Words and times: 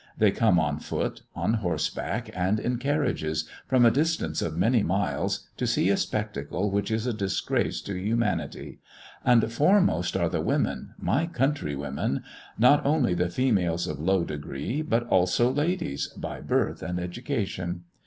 They 0.17 0.31
come 0.31 0.59
on 0.59 0.79
foot, 0.79 1.21
on 1.35 1.53
horseback, 1.61 2.31
and 2.33 2.59
in 2.59 2.79
carriages, 2.79 3.47
from 3.67 3.85
a 3.85 3.91
distance 3.91 4.41
of 4.41 4.57
many 4.57 4.81
miles, 4.81 5.47
to 5.57 5.67
see 5.67 5.89
a 5.91 5.95
spectacle 5.97 6.71
which 6.71 6.89
is 6.89 7.05
a 7.05 7.13
disgrace 7.13 7.81
to 7.81 7.93
humanity; 7.95 8.79
and 9.23 9.53
foremost 9.53 10.17
are 10.17 10.27
the 10.27 10.41
women 10.41 10.95
my 10.97 11.27
countrywomen 11.27 12.23
not 12.57 12.83
only 12.83 13.13
the 13.13 13.29
females 13.29 13.85
of 13.85 13.99
low 13.99 14.23
degree, 14.23 14.81
but 14.81 15.05
also 15.09 15.51
ladies, 15.51 16.07
'by 16.07 16.39
birth 16.41 16.81
and 16.81 16.99
education.' 16.99 17.83